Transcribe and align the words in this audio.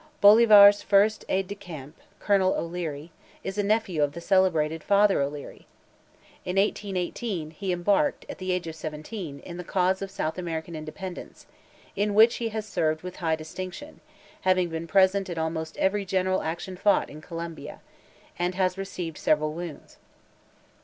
Bolivar's 0.19 0.81
first 0.81 1.25
aide 1.29 1.47
de 1.47 1.53
camp, 1.53 1.95
Colonel 2.19 2.55
O'Leary, 2.55 3.11
is 3.43 3.59
a 3.59 3.61
nephew 3.61 4.01
of 4.01 4.13
the 4.13 4.19
celebrated 4.19 4.83
Father 4.83 5.21
O'Leary. 5.21 5.67
In 6.43 6.55
1818, 6.55 7.51
he 7.51 7.71
embarked, 7.71 8.25
at 8.27 8.39
the 8.39 8.51
age 8.51 8.65
of 8.65 8.73
seventeen, 8.75 9.41
in 9.41 9.57
the 9.57 9.63
cause 9.63 10.01
of 10.01 10.09
South 10.09 10.39
American 10.39 10.75
independence, 10.75 11.45
in 11.95 12.15
which 12.15 12.37
he 12.37 12.49
has 12.49 12.65
served 12.65 13.03
with 13.03 13.17
high 13.17 13.35
distinction, 13.35 14.01
having 14.41 14.69
been 14.69 14.87
present 14.87 15.29
at 15.29 15.37
almost 15.37 15.77
every 15.77 16.03
general 16.03 16.41
action 16.41 16.75
fought 16.75 17.11
in 17.11 17.21
Colombia, 17.21 17.79
and 18.39 18.55
has 18.55 18.79
received 18.79 19.19
several 19.19 19.53
wounds. 19.53 19.97